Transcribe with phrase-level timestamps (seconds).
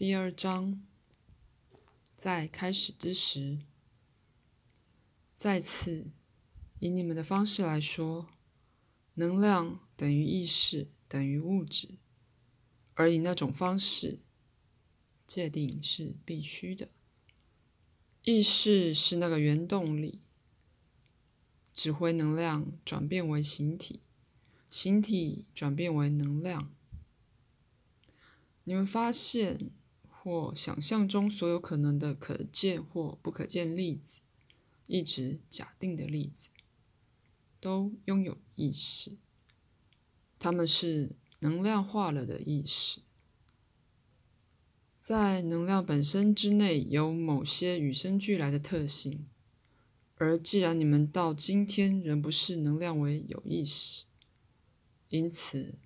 [0.00, 0.80] 第二章，
[2.16, 3.58] 在开始之时，
[5.36, 6.10] 再次
[6.78, 8.30] 以你们的方式来说，
[9.12, 11.98] 能量等于意识等于物质，
[12.94, 14.20] 而以那种方式
[15.26, 16.88] 界定是必须的。
[18.22, 20.22] 意识是那个原动力，
[21.74, 24.00] 指挥能量转变为形体，
[24.70, 26.74] 形体转变为能量。
[28.64, 29.72] 你们发现。
[30.22, 34.20] 或想象中所有可能的可见或不可见粒子，
[34.86, 36.50] 一直假定的粒子，
[37.58, 39.16] 都拥有意识。
[40.38, 43.00] 它们是能量化了的意识，
[44.98, 49.26] 在能量本身之内有某些与生俱来的特性。
[50.16, 54.04] 而既然你们到今天仍不视能量为有意识，
[55.08, 55.78] 因此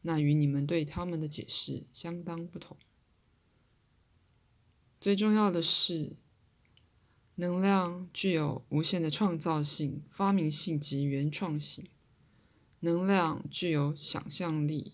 [0.00, 2.78] 那与你们对它们的解释相当不同。
[5.02, 6.14] 最重要的是，
[7.34, 11.88] 能量具有无限的创造性、发明性及原创性。
[12.78, 14.92] 能量具有想象力。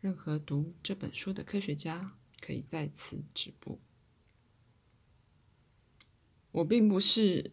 [0.00, 3.78] 任何读这本书的科学家可以在此止步。
[6.50, 7.52] 我并不是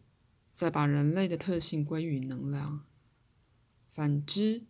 [0.50, 2.88] 在把人类的特性归于能量，
[3.92, 4.64] 反之，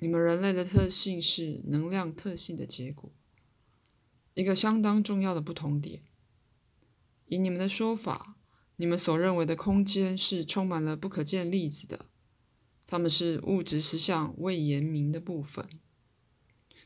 [0.00, 3.12] 你们人类的特性是能量特性的结果。
[4.38, 6.02] 一个相当重要的不同点。
[7.26, 8.36] 以你们的说法，
[8.76, 12.06] 你们所认为的空间是充满了不可见粒子的，
[12.86, 15.68] 它们是物质实相未言明的部分，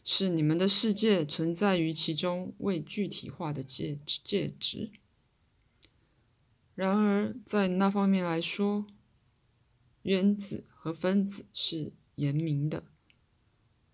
[0.03, 4.91] 是你们的世界存在于其中未具体化的介介质。
[6.75, 8.87] 然而，在那方面来说，
[10.01, 12.85] 原子和分子是言明的，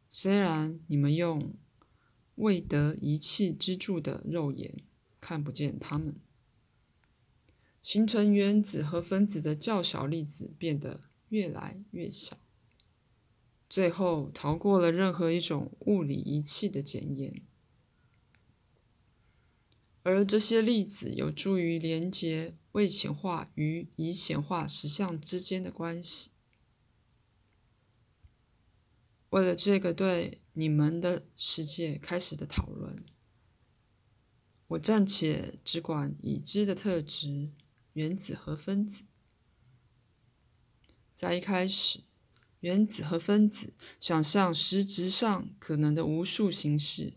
[0.09, 1.57] 虽然你们用。
[2.39, 4.83] 未得仪器支柱的肉眼
[5.21, 6.17] 看不见它们。
[7.83, 12.39] 形成原子和分子的较小粒子变得越来越小，
[13.69, 17.43] 最后逃过了任何一种物理仪器的检验。
[20.03, 26.31] 而这些粒子有助于连接未显化与已显化实相之间的关系。
[29.31, 33.05] 为了这个对你们的世界开始的讨论，
[34.69, 37.51] 我暂且只管已知的特质——
[37.93, 39.03] 原子和分子。
[41.15, 42.01] 在一开始，
[42.61, 47.13] 原子和分子想象实质上可能的无数形式，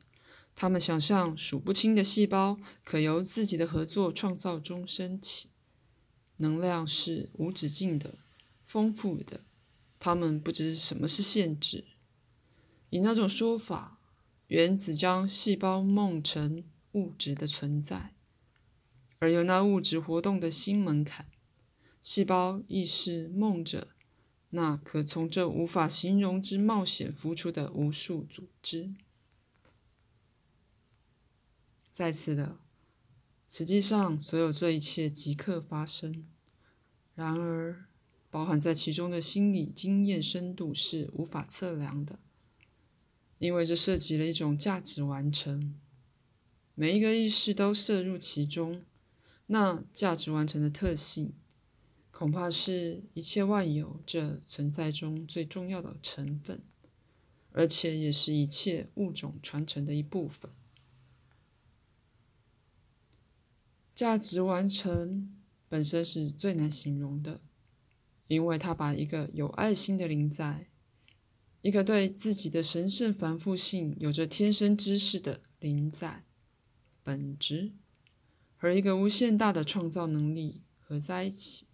[0.53, 5.49] 他们想象数不清的细胞可由自己的合作创造中升起。
[6.37, 8.17] 能量是无止境的、
[8.65, 9.41] 丰富的，
[9.99, 11.85] 他们不知什么是限制。
[12.91, 13.99] 以那种说法，
[14.47, 18.13] 原子将细胞梦成物质的存在，
[19.19, 21.27] 而由那物质活动的新门槛，
[22.01, 23.87] 细胞亦是梦着
[24.49, 28.93] 那可从这无法形容之冒险浮出的无数组织。
[31.93, 32.59] 再次的，
[33.47, 36.27] 实际上所有这一切即刻发生，
[37.15, 37.85] 然而
[38.29, 42.19] 包含在其中的心理经验深度是无法测量的。
[43.41, 45.73] 因为这涉及了一种价值完成，
[46.75, 48.83] 每一个意识都摄入其中。
[49.47, 51.33] 那价值完成的特性，
[52.11, 56.61] 恐怕是一切万有这存在中最重要的成分，
[57.51, 60.51] 而且也是一切物种传承的一部分。
[63.95, 65.35] 价值完成
[65.67, 67.41] 本身是最难形容的，
[68.27, 70.67] 因为它把一个有爱心的灵在。
[71.61, 76.23] 一个对自己的神圣繁复性有着天生知识的灵在
[77.03, 77.73] 本质，
[78.57, 81.67] 和一个无限大的创造能力合在一起，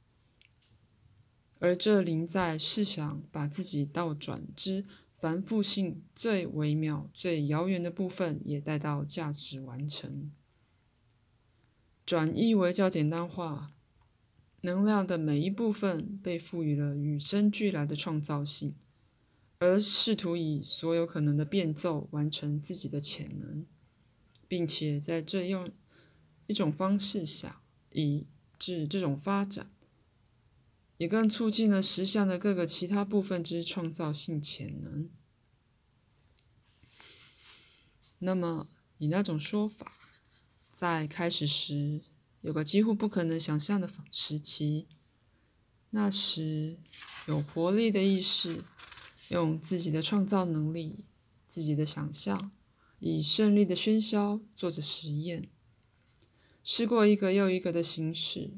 [1.59, 10.31] 而这灵在是想把自己倒转之繁复性最微妙、最遥远的部分也带到价值完成，
[12.05, 13.71] 转译为较简单化，
[14.61, 18.75] 能量的每一部分被赋予了与生俱来的创造性。
[19.59, 23.65] 而试图以所有可能的变奏完成自己的潜能，
[24.47, 25.71] 并且在这样
[26.45, 28.27] 一种方式下，以
[28.59, 29.71] 致这种发展，
[30.97, 35.09] 也更促进了实相的各个其他部分之创造性潜能。
[38.19, 38.67] 那么，
[38.99, 39.91] 以那种说法，
[40.71, 42.01] 在开始时
[42.41, 44.87] 有个几乎不可能想象的时期，
[45.89, 46.77] 那时
[47.27, 48.63] 有活力的意识。
[49.29, 51.05] 用自己的创造能力、
[51.47, 52.51] 自己的想象，
[52.99, 55.49] 以胜利的喧嚣做着实验，
[56.63, 58.53] 试过一个又一个的形式，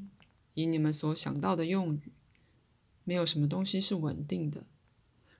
[0.54, 2.12] 以你们所想到的用语。
[3.02, 4.66] 没有什么东西是稳定的，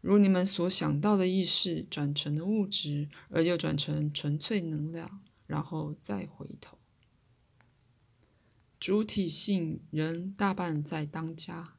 [0.01, 6.79] 如你们所想到的意识转成了物质，而又转成纯粹能量，然后再回头。
[8.81, 11.75] 主体性人大半在当家，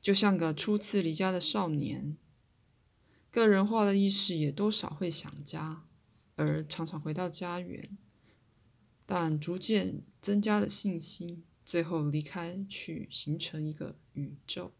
[0.00, 2.16] 就像个初次离家的少年。
[3.34, 5.84] 个人化的意识也多少会想家。
[6.36, 7.96] 而常常回到家园，
[9.04, 14.72] 但逐渐增加了信心，最后离开去形成一个宇宙。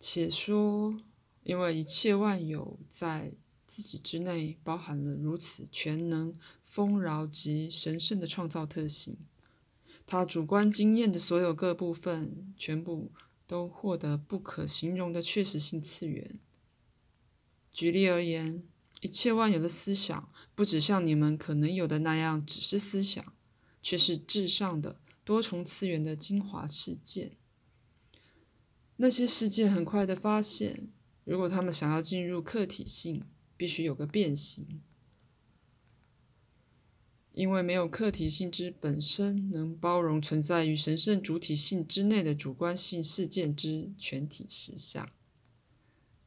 [0.00, 1.00] 且说，
[1.44, 3.34] 因为一切万有在
[3.68, 9.16] 自己之内包含了如此全能、丰饶及神圣的创造特性，
[10.04, 13.12] 他主观经验的所有各部分，全部
[13.52, 16.40] 都获得不可形容的确实性次元。
[17.70, 18.62] 举例而言。
[19.00, 23.34] 一切万有的思想，不只像你们可能有的那样只是思想，
[23.82, 27.32] 却是至上的多重次元的精华事件。
[28.98, 30.92] 那些事件很快的发现，
[31.24, 33.24] 如果他们想要进入客体性，
[33.56, 34.80] 必须有个变形，
[37.32, 45.08] 因为没有客体性之本身能包容存在于神圣主体性之内的主观性事件之全体实相，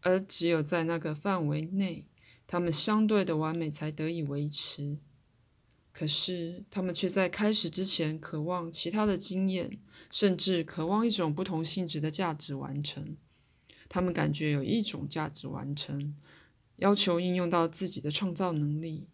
[0.01, 2.07] 而只有在那个范围内。
[2.47, 4.99] 他们相对的完美才得以维持，
[5.91, 9.79] 可是他们却在开始之前渴望其他的经验，
[10.11, 13.17] 甚至渴望一种不同性质的价值完成。
[13.89, 16.15] 他们感觉有一种价值完成，
[16.75, 19.07] 要求应用到自己的创造能力。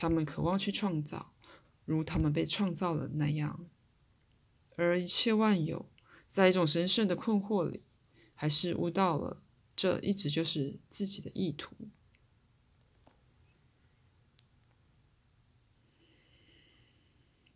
[0.00, 1.34] 他们渴望去创造，
[1.84, 3.68] 如他们被创造了那样。
[4.76, 5.90] 而一切万有
[6.28, 7.82] 在一种神圣的困惑里，
[8.32, 9.42] 还是悟到了
[9.74, 11.74] 这一直就是自己的意图。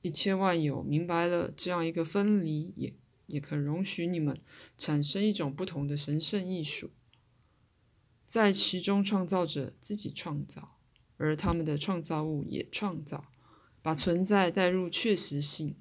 [0.01, 2.93] 一切万有明白了，这样一个分离也
[3.27, 4.43] 也可容许你们
[4.77, 6.91] 产生一种不同的神圣艺术，
[8.27, 10.72] 在其中创造者自己创造，
[11.23, 13.31] 而他们的创造物也创造，
[13.81, 15.77] 把存在带入确实性。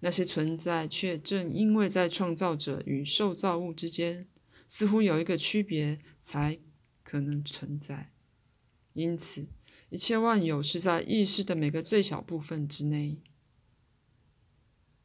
[0.00, 4.26] 那些存在却正因为在创造者与受造物之间
[4.66, 6.58] 似乎有一个区别，才
[7.04, 8.10] 可能存在。
[8.94, 9.46] 因此，
[9.90, 13.22] 一切万有是在意识的每个最小部分之内。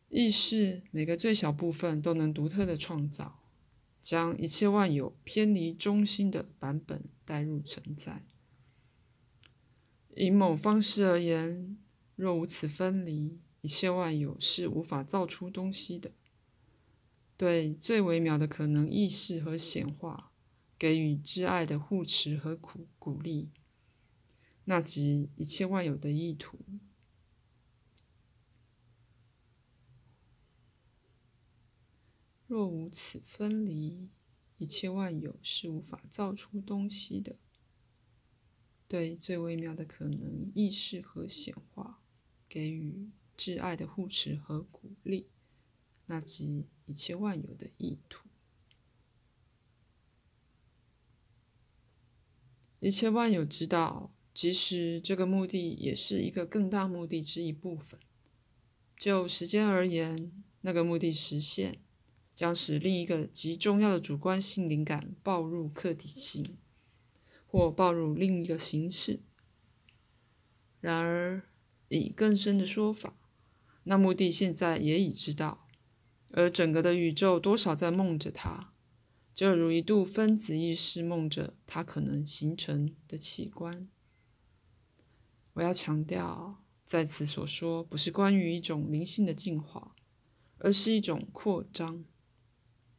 [0.09, 3.43] 意识每个最小部分都能独特的创造，
[4.01, 8.25] 将一切万有偏离中心的版本带入存在。
[10.19, 11.77] 以某方式而言，
[12.15, 16.11] 若无此分离，一切万有是无法造出东西的。
[17.37, 20.31] 对最微妙的可能意识和显化
[20.79, 23.51] 给予挚爱的护持和鼓鼓励，
[24.65, 26.57] 那即一切万有的意图。
[32.47, 34.09] 若无此分离，
[34.57, 37.37] 一切万有是无法造出东西的。
[38.87, 42.01] 对最微妙的可能意识和显化
[42.47, 45.27] 给予挚爱的护持和鼓励，
[46.05, 48.29] 那即一切万有的意图。
[52.79, 57.99] 一切万有知道，即使这个目的也是一个更大目的之一部分。
[58.95, 61.81] 就时间而言，那个目的实现。
[62.35, 66.55] 将使另一个极重要的主观性灵感暴入客体性，
[67.47, 69.21] 或暴露另一个形式。
[70.79, 71.41] 然而，
[71.87, 73.17] 以更深的说法，
[73.85, 75.67] 那目的现在也已知道，
[76.31, 78.73] 而整个的宇宙多少在梦着它，
[79.33, 83.89] 就如一度分子意识梦着它可能形成的器官。
[85.53, 89.95] 我要强调，在此所说不是关于一种灵性的进化，
[90.59, 92.05] 而是一种扩张。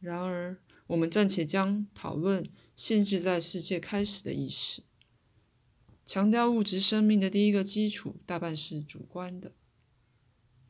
[0.01, 4.85] 然而，我们暂且将讨论限制在世界开始的意识，
[6.07, 9.53] 强调物质生命的第一个基础大半是主观的，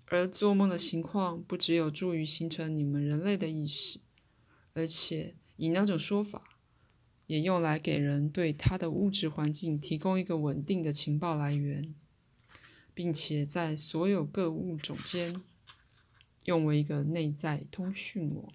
[0.06, 4.00] 而做梦的情况不只有助于形成你们人类的意识，
[4.72, 6.58] 而且以那种说法，
[7.26, 11.94] 也用来给人对他的物质环境提供一个稳定的情报来源，
[12.94, 15.42] 并且在所有各物种间
[16.44, 18.50] 用为一个内在通讯网。